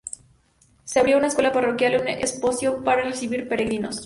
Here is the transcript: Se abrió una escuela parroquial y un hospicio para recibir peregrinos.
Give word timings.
Se 0.83 0.99
abrió 0.99 1.19
una 1.19 1.27
escuela 1.27 1.51
parroquial 1.51 1.93
y 1.93 1.95
un 1.97 2.23
hospicio 2.25 2.83
para 2.83 3.03
recibir 3.03 3.47
peregrinos. 3.47 3.99